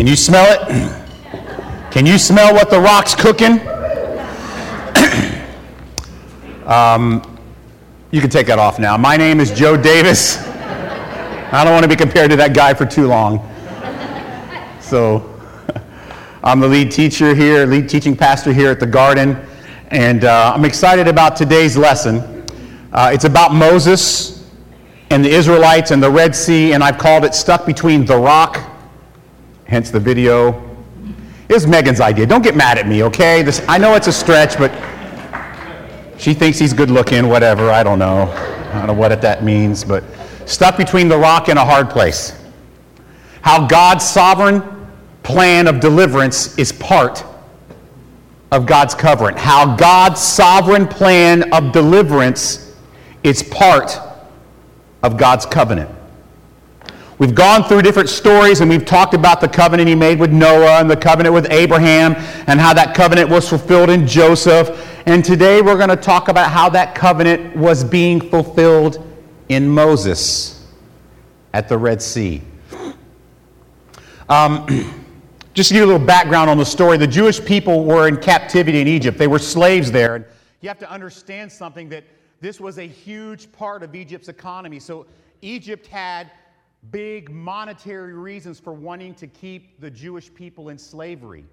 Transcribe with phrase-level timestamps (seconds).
[0.00, 1.92] Can you smell it?
[1.92, 3.60] Can you smell what the rock's cooking?
[6.66, 7.38] um,
[8.10, 8.96] you can take that off now.
[8.96, 10.38] My name is Joe Davis.
[10.38, 13.46] I don't want to be compared to that guy for too long.
[14.80, 15.38] So,
[16.42, 19.36] I'm the lead teacher here, lead teaching pastor here at the Garden,
[19.88, 22.46] and uh, I'm excited about today's lesson.
[22.90, 24.48] Uh, it's about Moses
[25.10, 28.69] and the Israelites and the Red Sea, and I've called it Stuck Between the Rock
[29.70, 30.68] hence the video.
[31.48, 32.26] It was Megan's idea.
[32.26, 33.42] Don't get mad at me, okay?
[33.42, 34.72] This, I know it's a stretch, but
[36.18, 37.70] she thinks he's good looking, whatever.
[37.70, 38.32] I don't know.
[38.72, 40.02] I don't know what that means, but
[40.44, 42.36] stuck between the rock and a hard place.
[43.42, 44.62] How God's sovereign
[45.22, 47.24] plan of deliverance is part
[48.50, 49.38] of God's covenant.
[49.38, 52.76] How God's sovereign plan of deliverance
[53.22, 53.96] is part
[55.04, 55.90] of God's covenant.
[57.20, 60.80] We've gone through different stories and we've talked about the covenant he made with Noah
[60.80, 62.14] and the covenant with Abraham
[62.46, 64.90] and how that covenant was fulfilled in Joseph.
[65.04, 69.06] And today we're going to talk about how that covenant was being fulfilled
[69.50, 70.66] in Moses
[71.52, 72.40] at the Red Sea.
[74.30, 74.66] Um,
[75.52, 78.16] just to give you a little background on the story, the Jewish people were in
[78.16, 79.18] captivity in Egypt.
[79.18, 80.14] They were slaves there.
[80.14, 80.24] And
[80.62, 82.04] you have to understand something that
[82.40, 84.80] this was a huge part of Egypt's economy.
[84.80, 85.04] So
[85.42, 86.30] Egypt had
[86.90, 91.44] big monetary reasons for wanting to keep the Jewish people in slavery.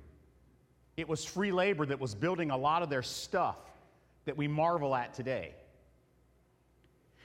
[0.95, 3.57] It was free labor that was building a lot of their stuff
[4.25, 5.53] that we marvel at today.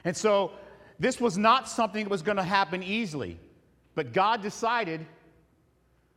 [0.05, 0.53] And so
[0.99, 3.39] this was not something that was going to happen easily,
[3.95, 5.07] but God decided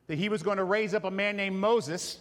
[0.08, 2.20] that He was going to raise up a man named Moses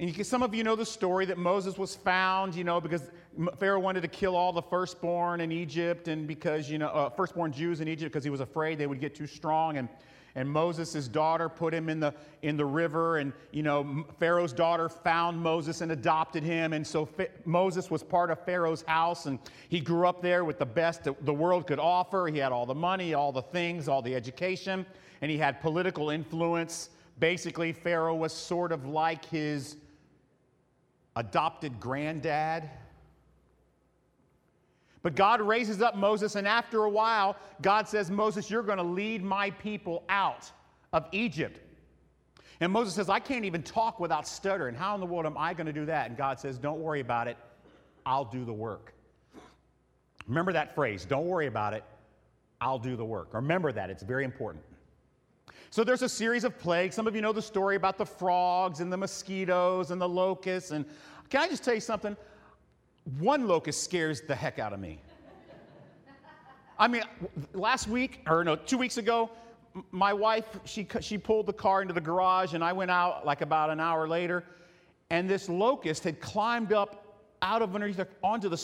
[0.00, 3.10] and can, some of you know the story that Moses was found, you know, because
[3.58, 7.52] Pharaoh wanted to kill all the firstborn in Egypt, and because, you know, uh, firstborn
[7.52, 9.76] Jews in Egypt, because he was afraid they would get too strong.
[9.76, 9.88] And,
[10.36, 14.88] and Moses' daughter put him in the, in the river, and, you know, Pharaoh's daughter
[14.88, 16.74] found Moses and adopted him.
[16.74, 17.08] And so
[17.44, 21.24] Moses was part of Pharaoh's house, and he grew up there with the best that
[21.26, 22.28] the world could offer.
[22.28, 24.86] He had all the money, all the things, all the education,
[25.22, 26.90] and he had political influence.
[27.18, 29.76] Basically, Pharaoh was sort of like his
[31.18, 32.70] adopted granddad.
[35.02, 38.84] But God raises up Moses, and after a while, God says, Moses, you're going to
[38.84, 40.50] lead my people out
[40.92, 41.60] of Egypt.
[42.60, 44.74] And Moses says, I can't even talk without stuttering.
[44.74, 46.08] How in the world am I going to do that?
[46.08, 47.36] And God says, Don't worry about it.
[48.06, 48.94] I'll do the work.
[50.26, 51.84] Remember that phrase, don't worry about it.
[52.60, 53.32] I'll do the work.
[53.32, 54.64] Remember that, it's very important.
[55.70, 56.94] So there's a series of plagues.
[56.94, 60.70] Some of you know the story about the frogs and the mosquitoes and the locusts.
[60.70, 60.86] And
[61.28, 62.16] can I just tell you something?
[63.18, 65.00] One locust scares the heck out of me.
[66.78, 67.02] I mean,
[67.52, 69.30] last week, or no, two weeks ago,
[69.90, 73.40] my wife, she, she pulled the car into the garage, and I went out like
[73.40, 74.44] about an hour later,
[75.10, 77.04] and this locust had climbed up
[77.42, 78.56] out of underneath onto the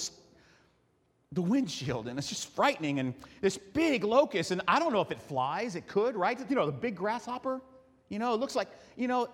[1.35, 3.01] the windshield, and it's just frightening.
[3.01, 6.39] And this big locust, and I don't know if it flies, it could, right?
[6.49, 7.61] You know, the big grasshopper,
[8.09, 9.29] you know, it looks like, you know,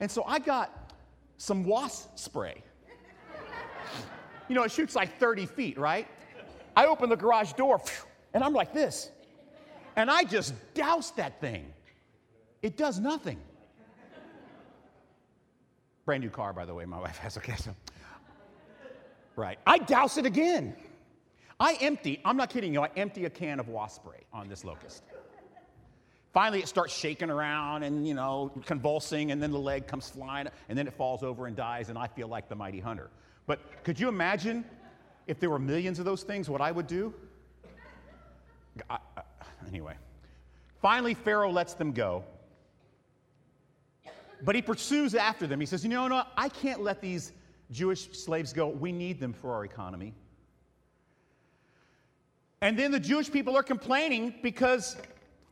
[0.00, 0.92] and so I got
[1.38, 2.62] some wasp spray.
[4.48, 6.06] you know, it shoots like 30 feet, right?
[6.76, 7.80] I open the garage door,
[8.34, 9.10] and I'm like this.
[9.96, 11.72] And I just doused that thing.
[12.62, 13.38] It does nothing.
[16.04, 17.36] Brand new car, by the way, my wife has.
[17.36, 17.74] Okay, so.
[19.36, 19.58] Right.
[19.66, 20.74] I douse it again.
[21.60, 24.64] I empty, I'm not kidding you, I empty a can of wasp spray on this
[24.64, 25.02] locust.
[26.32, 30.46] Finally, it starts shaking around and, you know, convulsing, and then the leg comes flying,
[30.68, 33.10] and then it falls over and dies, and I feel like the mighty hunter.
[33.46, 34.64] But could you imagine
[35.26, 37.12] if there were millions of those things, what I would do?
[38.88, 39.22] I, uh,
[39.66, 39.94] anyway,
[40.80, 42.24] finally, Pharaoh lets them go.
[44.42, 45.58] But he pursues after them.
[45.58, 47.32] He says, You know, no, I can't let these
[47.72, 48.68] Jewish slaves go.
[48.68, 50.14] We need them for our economy.
[52.60, 54.96] And then the Jewish people are complaining because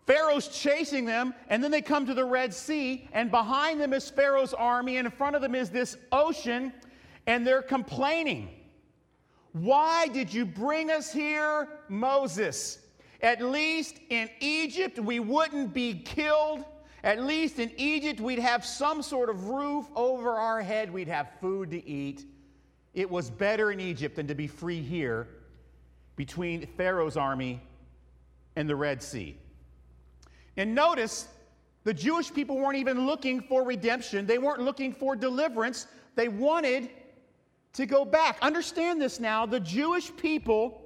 [0.06, 4.08] Pharaoh's chasing them, and then they come to the Red Sea, and behind them is
[4.08, 6.72] Pharaoh's army, and in front of them is this ocean,
[7.26, 8.48] and they're complaining.
[9.52, 12.78] Why did you bring us here, Moses?
[13.22, 16.64] At least in Egypt we wouldn't be killed.
[17.02, 21.30] At least in Egypt we'd have some sort of roof over our head, we'd have
[21.40, 22.26] food to eat.
[22.94, 25.28] It was better in Egypt than to be free here
[26.16, 27.60] between Pharaoh's army
[28.56, 29.38] and the Red Sea.
[30.56, 31.28] And notice
[31.84, 35.86] the Jewish people weren't even looking for redemption, they weren't looking for deliverance.
[36.16, 36.88] They wanted
[37.74, 38.38] to go back.
[38.40, 40.82] Understand this now the Jewish people,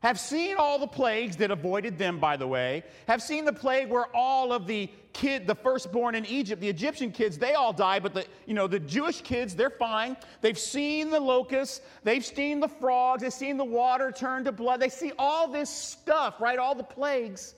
[0.00, 3.88] have seen all the plagues that avoided them, by the way, have seen the plague
[3.88, 7.98] where all of the kid, the firstborn in Egypt, the Egyptian kids, they all die,
[7.98, 10.16] but the, you know, the Jewish kids, they're fine.
[10.42, 14.80] They've seen the locusts, they've seen the frogs, they've seen the water turn to blood.
[14.80, 16.58] They see all this stuff, right?
[16.58, 17.54] All the plagues.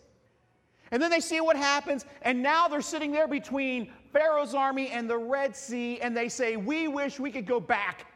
[0.90, 5.10] And then they see what happens, and now they're sitting there between Pharaoh's army and
[5.10, 8.06] the Red Sea, and they say, We wish we could go back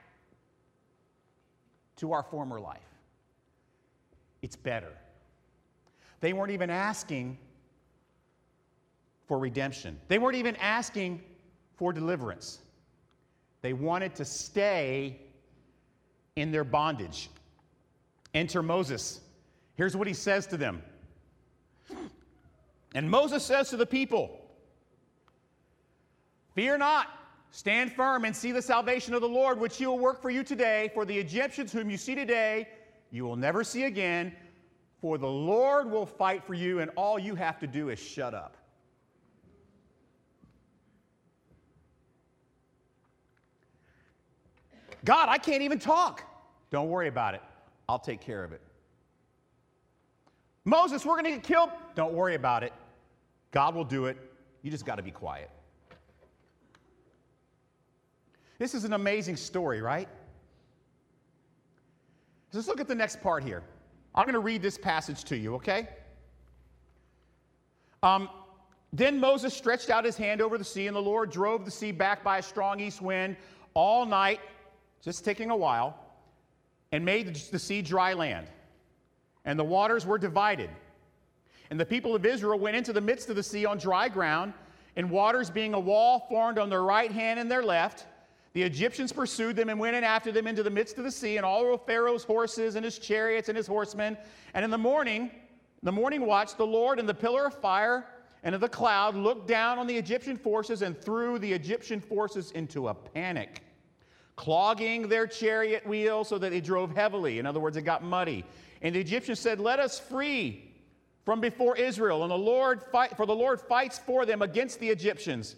[1.97, 2.92] to our former life.
[4.43, 4.93] It's better.
[6.21, 7.39] They weren't even asking
[9.27, 11.23] for redemption, they weren't even asking
[11.77, 12.59] for deliverance.
[13.63, 15.21] They wanted to stay
[16.35, 17.31] in their bondage.
[18.35, 19.21] Enter Moses.
[19.77, 20.83] Here's what he says to them.
[22.95, 24.39] And Moses says to the people,
[26.55, 27.09] Fear not,
[27.51, 30.43] stand firm and see the salvation of the Lord, which he will work for you
[30.43, 30.91] today.
[30.93, 32.69] For the Egyptians whom you see today,
[33.13, 34.35] you will never see again,
[35.01, 38.35] for the Lord will fight for you, and all you have to do is shut
[38.35, 38.57] up.
[45.05, 46.23] God, I can't even talk.
[46.71, 47.43] Don't worry about it.
[47.89, 48.63] I'll take care of it.
[50.65, 51.71] Moses, we're going to get killed.
[51.95, 52.73] Don't worry about it.
[53.51, 54.17] God will do it.
[54.63, 55.51] You just got to be quiet.
[58.59, 60.09] This is an amazing story, right?
[62.53, 63.63] Let's look at the next part here.
[64.15, 65.89] I'm going to read this passage to you, okay?
[68.03, 68.29] Um,
[68.93, 71.93] then Moses stretched out his hand over the sea, and the Lord drove the sea
[71.93, 73.37] back by a strong east wind
[73.73, 74.41] all night,
[75.03, 75.99] just taking a while,
[76.93, 78.49] and made the sea dry land.
[79.47, 80.69] And the waters were divided.
[81.71, 84.53] And the people of Israel went into the midst of the sea on dry ground,
[84.95, 88.07] and waters being a wall formed on their right hand and their left.
[88.53, 91.39] The Egyptians pursued them and went in after them into the midst of the sea,
[91.39, 94.17] and all of Pharaoh's horses and his chariots and his horsemen.
[94.53, 95.31] And in the morning,
[95.83, 98.07] the morning watch, the Lord in the pillar of fire
[98.43, 102.51] and of the cloud looked down on the Egyptian forces and threw the Egyptian forces
[102.51, 103.63] into a panic,
[104.37, 107.39] clogging their chariot wheels so that they drove heavily.
[107.39, 108.45] In other words, it got muddy.
[108.83, 110.73] And the Egyptians said, Let us free
[111.25, 112.23] from before Israel.
[112.23, 115.57] And the Lord fight, for the Lord fights for them against the Egyptians.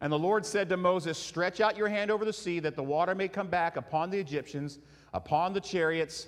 [0.00, 2.82] And the Lord said to Moses, Stretch out your hand over the sea, that the
[2.82, 4.78] water may come back upon the Egyptians,
[5.14, 6.26] upon the chariots,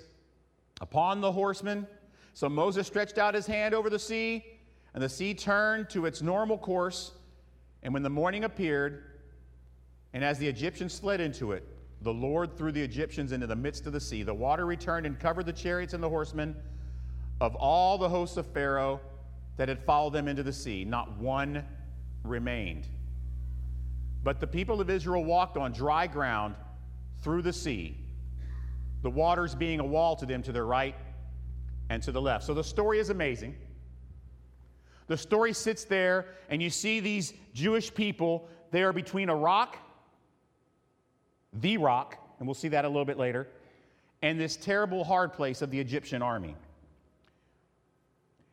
[0.81, 1.85] upon the horsemen.
[2.33, 4.43] So Moses stretched out his hand over the sea,
[4.93, 7.11] and the sea turned to its normal course.
[7.83, 9.03] And when the morning appeared,
[10.13, 11.63] and as the Egyptians fled into it,
[12.01, 14.23] the Lord threw the Egyptians into the midst of the sea.
[14.23, 16.55] The water returned and covered the chariots and the horsemen
[17.41, 18.99] of all the hosts of Pharaoh
[19.57, 20.85] that had followed them into the sea.
[20.85, 21.63] Not one
[22.23, 22.87] remained.
[24.23, 26.55] But the people of Israel walked on dry ground
[27.21, 27.97] through the sea,
[29.01, 30.95] the waters being a wall to them to their right
[31.89, 32.45] and to the left.
[32.45, 33.55] So the story is amazing.
[35.07, 38.47] The story sits there, and you see these Jewish people.
[38.71, 39.77] They are between a rock,
[41.53, 43.47] the rock, and we'll see that a little bit later,
[44.21, 46.55] and this terrible hard place of the Egyptian army.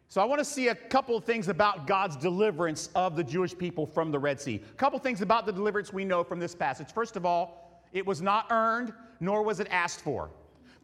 [0.08, 3.56] So I want to see a couple of things about God's deliverance of the Jewish
[3.56, 4.62] people from the Red Sea.
[4.70, 6.92] A couple of things about the deliverance we know from this passage.
[6.92, 10.30] First of all, it was not earned, nor was it asked for.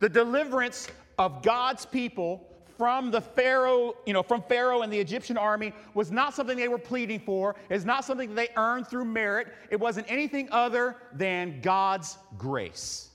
[0.00, 0.88] The deliverance
[1.18, 6.10] of God's people from the Pharaoh, you know, from Pharaoh and the Egyptian army was
[6.10, 7.54] not something they were pleading for.
[7.70, 9.48] It's not something they earned through merit.
[9.70, 13.10] It wasn't anything other than God's grace.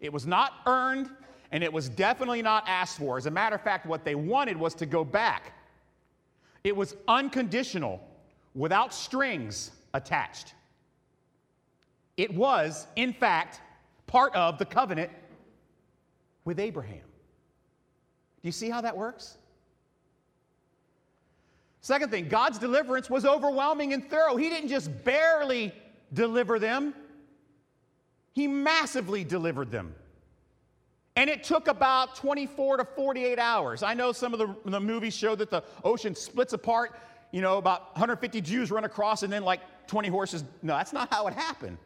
[0.00, 1.10] It was not earned,
[1.52, 3.16] and it was definitely not asked for.
[3.16, 5.52] As a matter of fact, what they wanted was to go back.
[6.62, 8.00] It was unconditional,
[8.54, 10.54] without strings attached.
[12.16, 13.60] It was, in fact,
[14.06, 15.10] part of the covenant
[16.44, 16.98] with Abraham.
[18.42, 19.38] Do you see how that works?
[21.80, 24.36] Second thing, God's deliverance was overwhelming and thorough.
[24.36, 25.72] He didn't just barely
[26.12, 26.94] deliver them,
[28.32, 29.94] He massively delivered them.
[31.16, 33.82] And it took about 24 to 48 hours.
[33.82, 36.98] I know some of the, the movies show that the ocean splits apart,
[37.32, 40.44] you know, about 150 Jews run across and then like 20 horses.
[40.62, 41.78] No, that's not how it happened.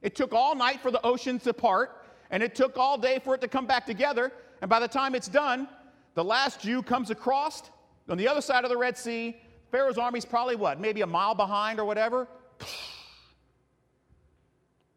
[0.00, 3.34] It took all night for the ocean to part, and it took all day for
[3.34, 4.32] it to come back together.
[4.60, 5.68] And by the time it's done,
[6.14, 7.62] the last Jew comes across
[8.08, 9.36] on the other side of the Red Sea.
[9.70, 12.28] Pharaoh's army's probably what, maybe a mile behind or whatever?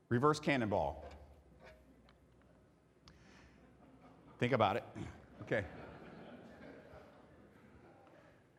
[0.09, 1.04] Reverse cannonball.
[4.45, 4.83] Think about it.
[5.41, 5.63] Okay.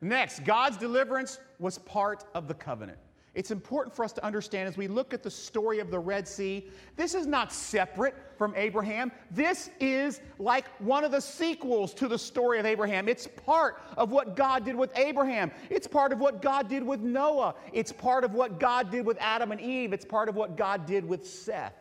[0.01, 2.99] Next, God's deliverance was part of the covenant.
[3.37, 6.27] it's important for us to understand as we look at the story of the Red
[6.27, 9.13] Sea, this is not separate from Abraham.
[9.31, 13.09] This is like one of the sequels to the story of Abraham.
[13.09, 16.99] It's part of what God did with Abraham, it's part of what God did with
[16.99, 20.57] Noah, it's part of what God did with Adam and Eve, it's part of what
[20.57, 21.75] God did with Seth.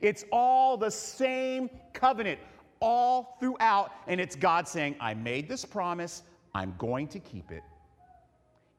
[0.00, 2.40] It's all the same covenant,
[2.82, 6.22] all throughout, and it's God saying, I made this promise,
[6.54, 7.62] I'm going to keep it,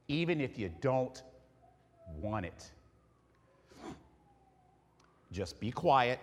[0.07, 1.23] even if you don't
[2.21, 2.69] want it.
[5.31, 6.19] Just be quiet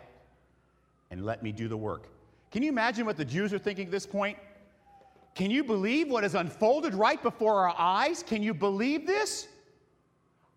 [1.11, 2.07] and let me do the work.
[2.53, 4.39] Can you imagine what the Jews are thinking at this point?
[5.35, 8.23] Can you believe what has unfolded right before our eyes?
[8.23, 9.49] Can you believe this?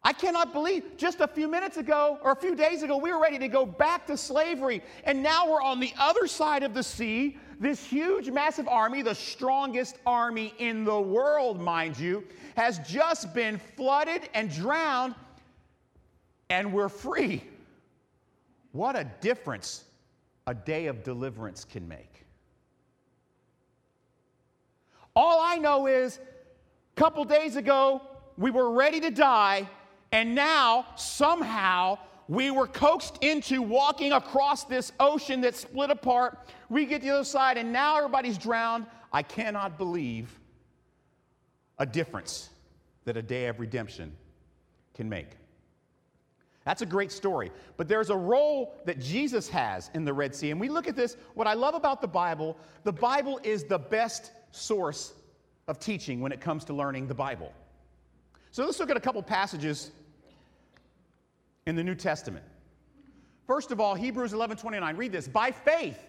[0.05, 3.21] I cannot believe just a few minutes ago or a few days ago, we were
[3.21, 4.83] ready to go back to slavery.
[5.05, 7.37] And now we're on the other side of the sea.
[7.59, 12.25] This huge, massive army, the strongest army in the world, mind you,
[12.57, 15.15] has just been flooded and drowned,
[16.49, 17.41] and we're free.
[18.73, 19.85] What a difference
[20.47, 22.25] a day of deliverance can make.
[25.15, 28.01] All I know is a couple days ago,
[28.37, 29.69] we were ready to die
[30.13, 36.47] and now, somehow, we were coaxed into walking across this ocean that split apart.
[36.69, 38.85] We get to the other side, and now everybody's drowned.
[39.11, 40.39] I cannot believe
[41.79, 42.51] a difference
[43.05, 44.15] that a day of redemption
[44.93, 45.29] can make.
[46.63, 47.51] That's a great story.
[47.75, 50.51] But there's a role that Jesus has in the Red Sea.
[50.51, 51.17] And we look at this.
[51.33, 55.13] What I love about the Bible, the Bible is the best source
[55.67, 57.51] of teaching when it comes to learning the Bible.
[58.51, 59.89] So let's look at a couple passages
[61.65, 62.45] in the New Testament.
[63.47, 65.27] First of all, Hebrews 11 29, read this.
[65.27, 65.99] By faith,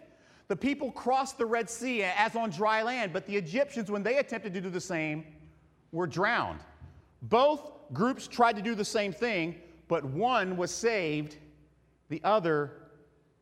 [0.49, 4.19] the people crossed the Red Sea as on dry land, but the Egyptians, when they
[4.19, 5.25] attempted to do the same,
[5.93, 6.61] were drowned.
[7.23, 9.57] Both groups tried to do the same thing,
[9.89, 11.37] but one was saved,
[12.09, 12.73] the other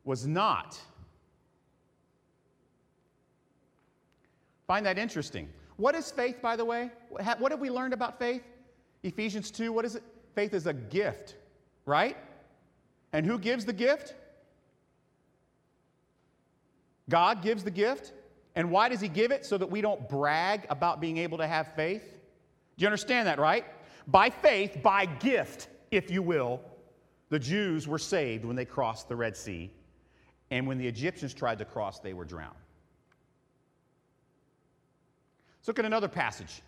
[0.05, 0.79] was not.
[4.67, 5.49] Find that interesting.
[5.77, 6.91] What is faith, by the way?
[7.09, 8.43] What have we learned about faith?
[9.03, 10.03] Ephesians 2, what is it?
[10.35, 11.37] Faith is a gift
[11.87, 12.17] right?
[13.13, 14.15] And who gives the gift?
[17.09, 18.13] God gives the gift.
[18.55, 19.45] And why does He give it?
[19.45, 22.03] So that we don't brag about being able to have faith?
[22.77, 23.65] Do you understand that, right?
[24.07, 26.61] By faith, by gift, if you will,
[27.29, 29.71] the Jews were saved when they crossed the Red Sea.
[30.51, 32.55] And when the Egyptians tried to cross, they were drowned.
[35.59, 36.61] Let's look at another passage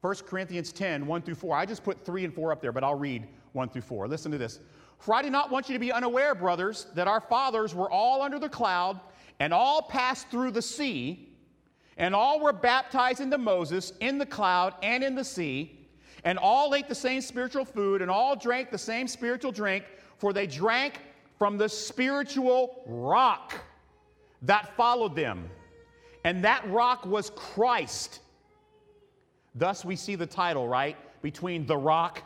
[0.00, 1.56] 1 Corinthians 10, 1 through 4.
[1.56, 4.06] I just put 3 and 4 up there, but I'll read 1 through 4.
[4.06, 4.60] Listen to this.
[4.98, 8.22] For I do not want you to be unaware, brothers, that our fathers were all
[8.22, 9.00] under the cloud
[9.40, 11.28] and all passed through the sea,
[11.96, 15.88] and all were baptized into Moses in the cloud and in the sea,
[16.24, 19.84] and all ate the same spiritual food, and all drank the same spiritual drink,
[20.16, 21.00] for they drank
[21.38, 23.54] from the spiritual rock
[24.42, 25.48] that followed them.
[26.24, 28.20] And that rock was Christ.
[29.58, 30.96] Thus, we see the title, right?
[31.20, 32.22] Between the rock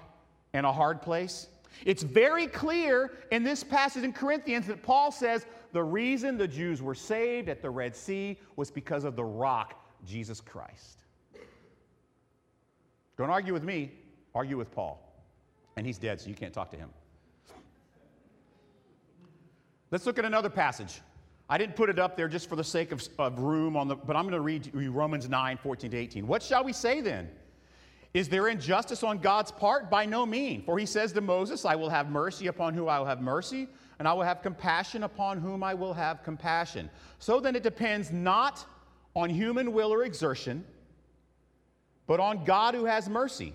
[0.52, 1.48] and a hard place.
[1.86, 6.82] It's very clear in this passage in Corinthians that Paul says the reason the Jews
[6.82, 10.98] were saved at the Red Sea was because of the rock, Jesus Christ.
[13.16, 13.92] Don't argue with me,
[14.34, 15.00] argue with Paul.
[15.76, 16.90] And he's dead, so you can't talk to him.
[19.90, 21.00] Let's look at another passage.
[21.48, 23.96] I didn't put it up there just for the sake of, of room on the,
[23.96, 26.26] but I'm going to read you Romans 9, 14 to 18.
[26.26, 27.28] What shall we say then?
[28.14, 29.90] Is there injustice on God's part?
[29.90, 30.64] By no means.
[30.64, 33.68] For he says to Moses, I will have mercy upon whom I will have mercy,
[33.98, 36.90] and I will have compassion upon whom I will have compassion.
[37.18, 38.66] So then it depends not
[39.14, 40.64] on human will or exertion,
[42.06, 43.54] but on God who has mercy.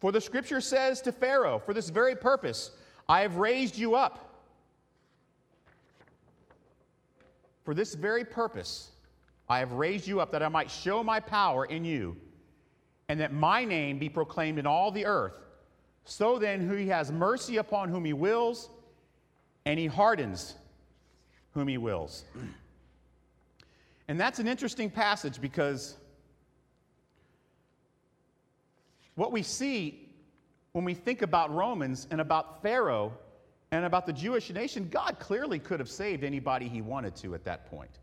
[0.00, 2.72] For the scripture says to Pharaoh, For this very purpose,
[3.08, 4.35] I have raised you up.
[7.66, 8.92] For this very purpose,
[9.48, 12.16] I have raised you up that I might show my power in you,
[13.08, 15.34] and that my name be proclaimed in all the earth.
[16.04, 18.70] So then, he has mercy upon whom he wills,
[19.64, 20.54] and he hardens
[21.54, 22.24] whom he wills.
[24.08, 25.96] And that's an interesting passage because
[29.16, 30.08] what we see
[30.70, 33.12] when we think about Romans and about Pharaoh
[33.72, 37.44] and about the Jewish nation, God clearly could have saved anybody he wanted to at
[37.44, 37.98] that point.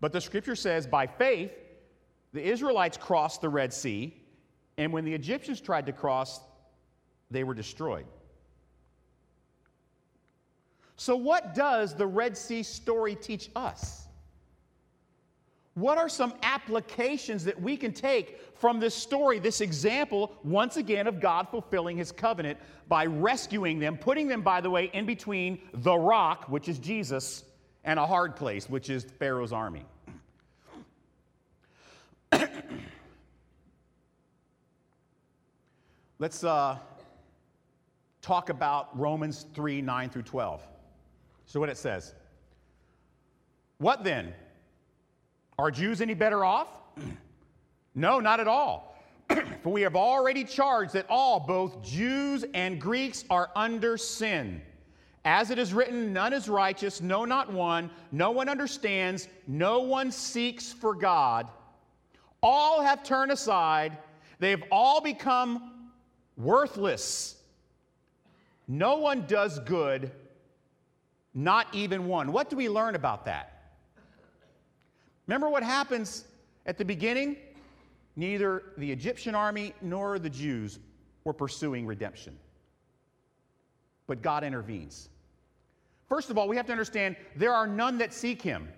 [0.00, 1.52] But the scripture says, by faith,
[2.32, 4.14] the Israelites crossed the Red Sea,
[4.76, 6.40] and when the Egyptians tried to cross,
[7.30, 8.06] they were destroyed.
[10.96, 14.07] So, what does the Red Sea story teach us?
[15.80, 21.06] What are some applications that we can take from this story, this example, once again,
[21.06, 22.58] of God fulfilling his covenant
[22.88, 27.44] by rescuing them, putting them, by the way, in between the rock, which is Jesus,
[27.84, 29.84] and a hard place, which is Pharaoh's army?
[36.18, 36.78] Let's uh,
[38.20, 40.66] talk about Romans 3 9 through 12.
[41.46, 42.14] So, what it says.
[43.78, 44.34] What then?
[45.58, 46.68] Are Jews any better off?
[47.94, 48.96] no, not at all.
[49.62, 54.62] For we have already charged that all, both Jews and Greeks, are under sin.
[55.24, 57.90] As it is written, none is righteous, no, not one.
[58.12, 61.48] No one understands, no one seeks for God.
[62.40, 63.98] All have turned aside,
[64.38, 65.90] they have all become
[66.36, 67.34] worthless.
[68.68, 70.12] No one does good,
[71.34, 72.30] not even one.
[72.30, 73.57] What do we learn about that?
[75.28, 76.24] Remember what happens
[76.66, 77.36] at the beginning?
[78.16, 80.80] Neither the Egyptian army nor the Jews
[81.22, 82.36] were pursuing redemption.
[84.08, 85.10] But God intervenes.
[86.08, 88.68] First of all, we have to understand there are none that seek him.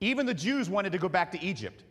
[0.00, 1.82] Even the Jews wanted to go back to Egypt.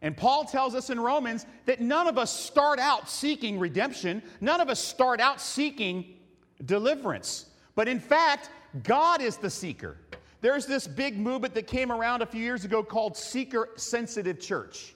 [0.00, 4.60] And Paul tells us in Romans that none of us start out seeking redemption, none
[4.60, 6.16] of us start out seeking
[6.64, 7.46] deliverance.
[7.74, 8.50] But in fact,
[8.82, 9.98] God is the seeker.
[10.42, 14.94] There's this big movement that came around a few years ago called seeker sensitive church.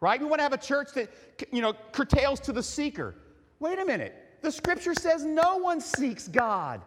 [0.00, 0.20] Right?
[0.20, 1.08] We want to have a church that
[1.52, 3.14] you know curtails to the seeker.
[3.60, 4.12] Wait a minute.
[4.42, 6.82] The scripture says no one seeks God.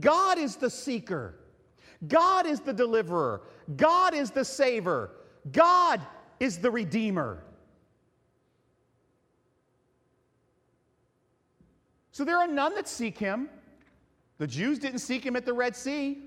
[0.00, 1.34] God is the seeker.
[2.08, 3.42] God is the deliverer.
[3.76, 5.10] God is the saver.
[5.52, 6.00] God
[6.40, 7.44] is the redeemer.
[12.12, 13.50] So there are none that seek him.
[14.38, 16.18] The Jews didn't seek him at the Red Sea.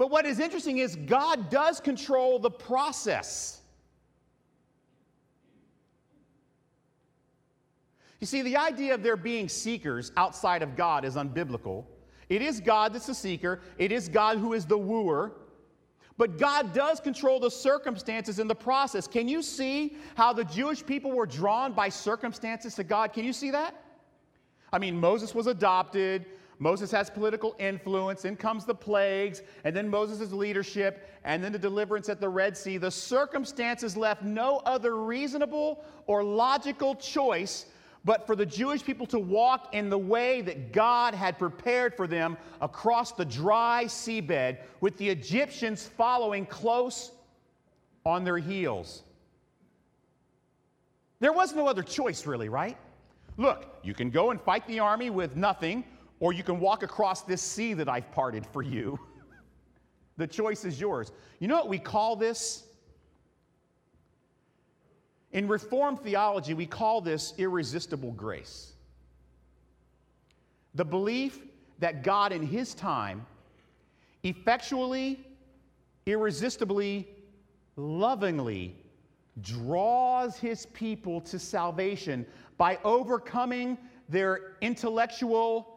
[0.00, 3.60] But what is interesting is God does control the process.
[8.18, 11.84] You see, the idea of there being seekers outside of God is unbiblical.
[12.30, 15.32] It is God that's the seeker, it is God who is the wooer.
[16.16, 19.06] But God does control the circumstances in the process.
[19.06, 23.12] Can you see how the Jewish people were drawn by circumstances to God?
[23.12, 23.74] Can you see that?
[24.72, 26.24] I mean, Moses was adopted,
[26.60, 31.58] Moses has political influence, then comes the plagues, and then Moses' leadership, and then the
[31.58, 32.76] deliverance at the Red Sea.
[32.76, 37.64] The circumstances left no other reasonable or logical choice
[38.04, 42.06] but for the Jewish people to walk in the way that God had prepared for
[42.06, 47.12] them across the dry seabed, with the Egyptians following close
[48.06, 49.02] on their heels.
[51.20, 52.78] There was no other choice, really, right?
[53.36, 55.84] Look, you can go and fight the army with nothing,
[56.20, 59.00] or you can walk across this sea that I've parted for you.
[60.18, 61.10] the choice is yours.
[61.38, 62.64] You know what we call this?
[65.32, 68.72] In Reformed theology, we call this irresistible grace.
[70.74, 71.40] The belief
[71.78, 73.26] that God, in His time,
[74.22, 75.24] effectually,
[76.04, 77.08] irresistibly,
[77.76, 78.76] lovingly
[79.40, 82.26] draws His people to salvation
[82.58, 83.78] by overcoming
[84.08, 85.69] their intellectual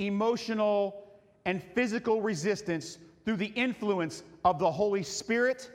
[0.00, 1.04] emotional,
[1.44, 5.70] and physical resistance through the influence of the Holy Spirit,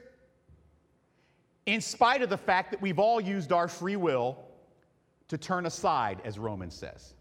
[1.66, 4.38] in spite of the fact that we've all used our free will
[5.28, 7.14] to turn aside, as Romans says.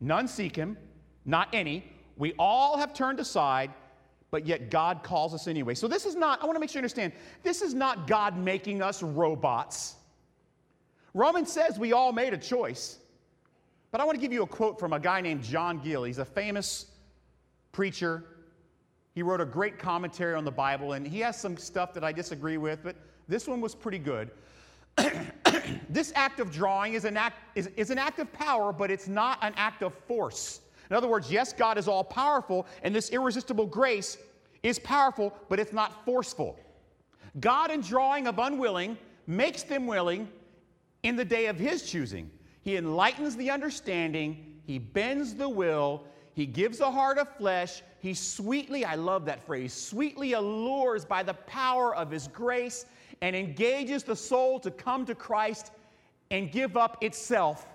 [0.00, 0.76] None seek him,
[1.24, 1.84] not any.
[2.16, 3.70] We all have turned aside,
[4.30, 5.74] but yet God calls us anyway.
[5.74, 8.36] So this is not, I want to make sure you understand, this is not God
[8.36, 9.96] making us robots.
[11.14, 12.98] Romans says we all made a choice.
[13.94, 16.02] But I want to give you a quote from a guy named John Gill.
[16.02, 16.86] He's a famous
[17.70, 18.24] preacher.
[19.14, 22.10] He wrote a great commentary on the Bible, and he has some stuff that I
[22.10, 22.96] disagree with, but
[23.28, 24.32] this one was pretty good.
[25.88, 29.06] this act of drawing is an act, is, is an act of power, but it's
[29.06, 30.62] not an act of force.
[30.90, 34.18] In other words, yes, God is all powerful, and this irresistible grace
[34.64, 36.58] is powerful, but it's not forceful.
[37.38, 40.28] God, in drawing of unwilling, makes them willing
[41.04, 42.28] in the day of his choosing.
[42.64, 47.82] He enlightens the understanding, He bends the will, He gives a heart of flesh.
[48.00, 52.86] He sweetly, I love that phrase, sweetly allures by the power of His grace
[53.20, 55.72] and engages the soul to come to Christ
[56.30, 57.66] and give up itself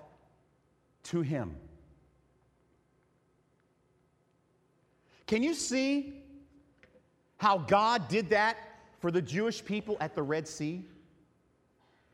[1.03, 1.55] to Him.
[5.27, 6.15] Can you see
[7.37, 8.57] how God did that
[8.99, 10.83] for the Jewish people at the Red Sea?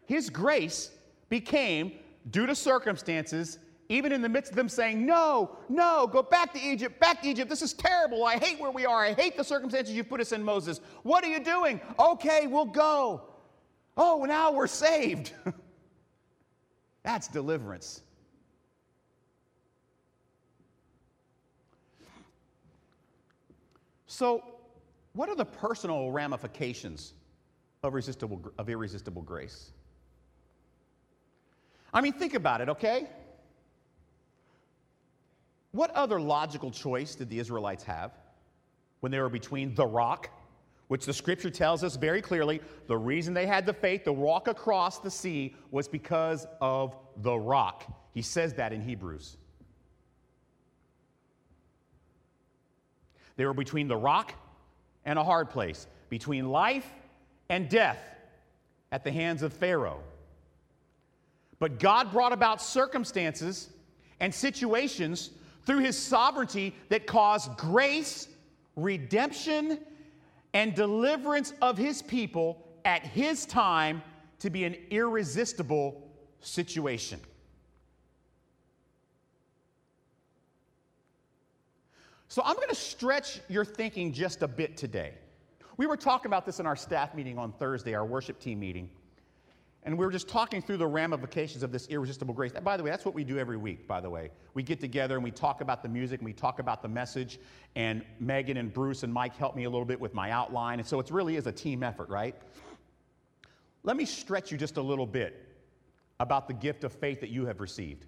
[0.06, 0.92] His grace
[1.30, 1.94] became
[2.32, 3.60] due to circumstances,
[3.90, 7.28] even in the midst of them saying, No, no, go back to Egypt, back to
[7.28, 7.50] Egypt.
[7.50, 8.26] This is terrible.
[8.26, 9.06] I hate where we are.
[9.06, 10.82] I hate the circumstances you've put us in, Moses.
[11.04, 11.80] What are you doing?
[12.00, 13.24] Okay, we'll go.
[13.98, 15.32] Oh, now we're saved.
[17.04, 18.02] That's deliverance.
[24.08, 24.44] So,
[25.14, 27.14] what are the personal ramifications
[27.84, 29.72] of, resistible, of irresistible grace?
[31.94, 33.08] I mean, think about it, okay?
[35.72, 38.12] What other logical choice did the Israelites have
[39.02, 40.30] when they were between the rock,
[40.88, 44.48] which the scripture tells us very clearly the reason they had the faith to walk
[44.48, 47.86] across the sea was because of the rock?
[48.14, 49.38] He says that in Hebrews.
[53.36, 54.34] They were between the rock
[55.04, 56.90] and a hard place, between life
[57.50, 58.00] and death
[58.92, 60.02] at the hands of Pharaoh.
[61.60, 63.70] But God brought about circumstances
[64.20, 65.32] and situations
[65.66, 68.28] through his sovereignty that caused grace,
[68.76, 69.80] redemption,
[70.54, 74.02] and deliverance of his people at his time
[74.40, 76.02] to be an irresistible
[76.40, 77.20] situation.
[82.28, 85.14] So I'm going to stretch your thinking just a bit today.
[85.78, 88.90] We were talking about this in our staff meeting on Thursday, our worship team meeting.
[89.86, 92.52] And we were just talking through the ramifications of this irresistible grace.
[92.52, 94.32] By the way, that's what we do every week, by the way.
[94.56, 97.40] We get together and we talk about the music and we talk about the message.
[97.76, 100.80] And Megan and Bruce and Mike help me a little bit with my outline.
[100.80, 102.36] And so it really is a team effort, right?
[103.84, 105.56] Let me stretch you just a little bit
[106.20, 108.08] about the gift of faith that you have received.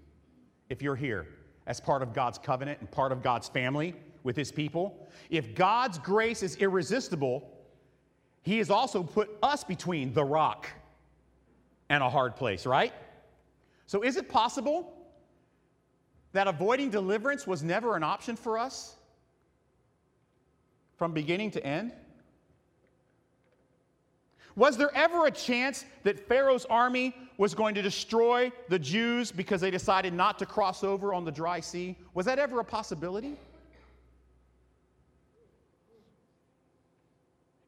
[0.69, 1.27] If you're here
[1.67, 5.99] as part of God's covenant and part of God's family with his people, if God's
[5.99, 7.47] grace is irresistible,
[8.41, 10.67] he has also put us between the rock
[11.89, 12.93] and a hard place, right?
[13.85, 14.93] So, is it possible
[16.33, 18.95] that avoiding deliverance was never an option for us
[20.97, 21.93] from beginning to end?
[24.55, 29.61] Was there ever a chance that Pharaoh's army was going to destroy the Jews because
[29.61, 31.95] they decided not to cross over on the dry sea?
[32.15, 33.37] Was that ever a possibility?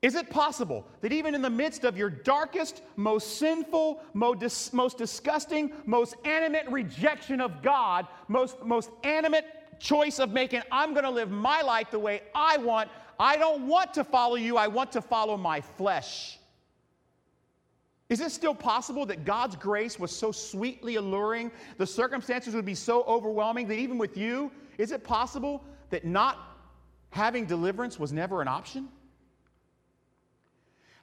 [0.01, 5.73] Is it possible that even in the midst of your darkest, most sinful, most, disgusting,
[5.85, 9.43] most animate rejection of God, most, most animate
[9.79, 13.67] choice of making, I'm going to live my life the way I want, I don't
[13.67, 16.39] want to follow you, I want to follow my flesh?
[18.07, 22.73] Is it still possible that God's grace was so sweetly alluring, the circumstances would be
[22.73, 26.37] so overwhelming that even with you, is it possible that not
[27.09, 28.87] having deliverance was never an option?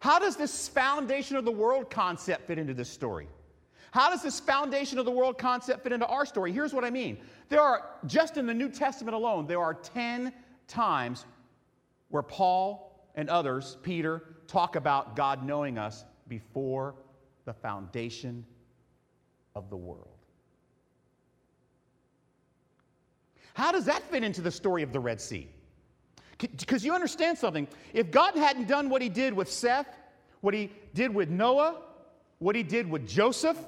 [0.01, 3.29] How does this foundation of the world concept fit into this story?
[3.91, 6.53] How does this foundation of the world concept fit into our story?
[6.53, 7.19] Here's what I mean.
[7.49, 10.33] There are, just in the New Testament alone, there are 10
[10.69, 11.25] times
[12.09, 16.95] where Paul and others, Peter, talk about God knowing us before
[17.47, 18.45] the foundation
[19.55, 20.09] of the world.
[23.55, 25.49] How does that fit into the story of the Red Sea?
[26.39, 27.67] Because you understand something.
[27.95, 29.87] If God hadn't done what he did with Seth,
[30.41, 31.81] what he did with Noah,
[32.39, 33.59] what he did with Joseph,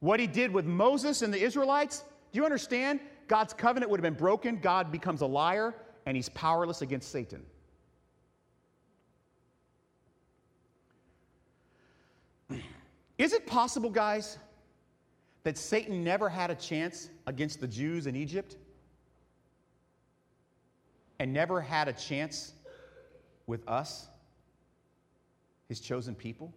[0.00, 3.00] what he did with Moses and the Israelites, do you understand?
[3.28, 4.58] God's covenant would have been broken.
[4.58, 5.74] God becomes a liar,
[6.06, 7.44] and he's powerless against Satan.
[13.18, 14.38] Is it possible, guys,
[15.42, 18.56] that Satan never had a chance against the Jews in Egypt?
[21.20, 22.54] And never had a chance
[23.46, 24.08] with us,
[25.68, 26.52] his chosen people?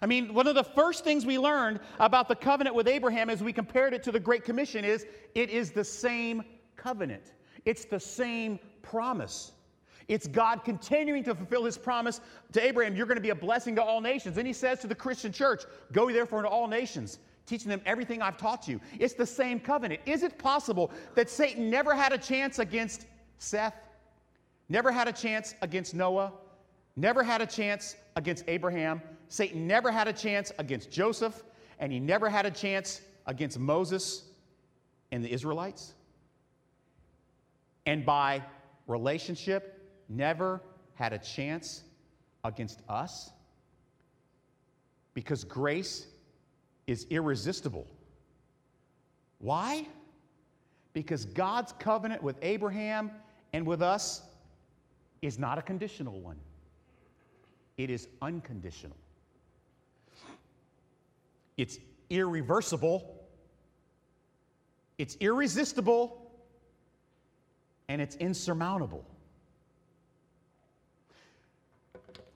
[0.00, 3.42] I mean, one of the first things we learned about the covenant with Abraham as
[3.42, 6.44] we compared it to the Great Commission is it is the same
[6.76, 7.32] covenant.
[7.64, 9.50] It's the same promise.
[10.06, 12.20] It's God continuing to fulfill his promise
[12.52, 14.38] to Abraham, you're going to be a blessing to all nations.
[14.38, 18.20] And he says to the Christian church, go therefore into all nations teaching them everything
[18.20, 18.80] I've taught you.
[18.98, 20.00] It's the same covenant.
[20.06, 23.06] Is it possible that Satan never had a chance against
[23.38, 23.74] Seth,
[24.68, 26.32] never had a chance against Noah,
[26.94, 29.00] never had a chance against Abraham?
[29.28, 31.42] Satan never had a chance against Joseph,
[31.78, 34.24] and he never had a chance against Moses
[35.10, 35.94] and the Israelites?
[37.86, 38.42] And by
[38.86, 40.60] relationship, never
[40.94, 41.82] had a chance
[42.44, 43.30] against us?
[45.14, 46.06] Because grace
[46.88, 47.86] is irresistible.
[49.38, 49.86] Why?
[50.94, 53.12] Because God's covenant with Abraham
[53.52, 54.22] and with us
[55.20, 56.38] is not a conditional one,
[57.76, 58.96] it is unconditional.
[61.56, 63.20] It's irreversible,
[64.96, 66.32] it's irresistible,
[67.88, 69.04] and it's insurmountable.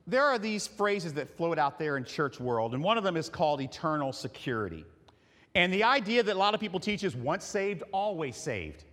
[0.07, 3.17] There are these phrases that float out there in church world, and one of them
[3.17, 4.85] is called eternal security.
[5.55, 8.85] And the idea that a lot of people teach is once saved, always saved.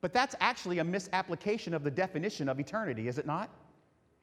[0.00, 3.48] But that's actually a misapplication of the definition of eternity, is it not?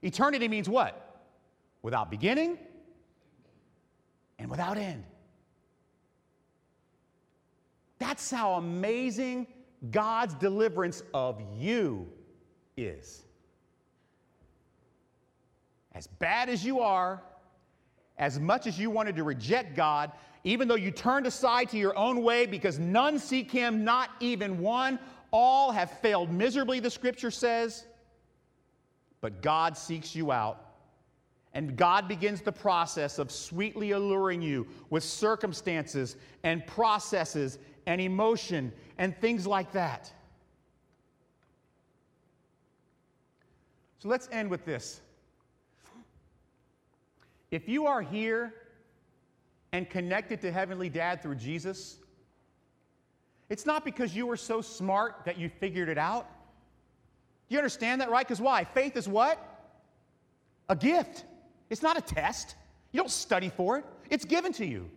[0.04, 1.24] Eternity means what?
[1.82, 2.60] Without beginning
[4.38, 5.04] and without end.
[7.98, 9.48] That's how amazing
[9.90, 12.08] God's deliverance of you
[12.78, 13.24] is.
[15.94, 17.22] As bad as you are,
[18.18, 20.12] as much as you wanted to reject God,
[20.44, 24.60] even though you turned aside to your own way because none seek Him, not even
[24.60, 25.00] one,
[25.32, 27.86] all have failed miserably, the scripture says.
[29.22, 30.66] But God seeks you out.
[31.54, 38.72] And God begins the process of sweetly alluring you with circumstances and processes and emotion
[38.98, 40.12] and things like that.
[44.00, 45.02] So let's end with this.
[47.52, 48.54] If you are here
[49.74, 51.98] and connected to Heavenly Dad through Jesus,
[53.50, 56.26] it's not because you were so smart that you figured it out.
[57.50, 58.26] Do you understand that, right?
[58.26, 58.64] Because why?
[58.64, 59.38] Faith is what?
[60.70, 61.26] A gift.
[61.70, 62.56] It's not a test.
[62.94, 64.90] You don't study for it, it's given to you.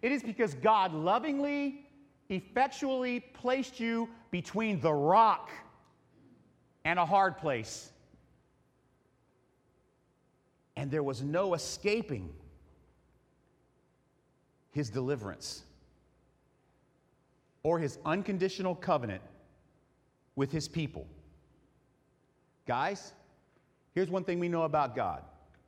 [0.00, 1.86] It is because God lovingly,
[2.28, 5.50] effectually placed you between the rock
[6.84, 7.92] and a hard place.
[10.76, 12.30] And there was no escaping
[14.72, 15.62] his deliverance
[17.62, 19.22] or his unconditional covenant
[20.34, 21.06] with his people.
[22.66, 23.12] Guys,
[23.94, 25.22] here's one thing we know about God,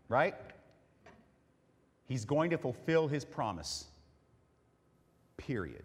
[0.09, 0.35] right?
[2.07, 3.87] He's going to fulfill his promise.
[5.37, 5.85] Period.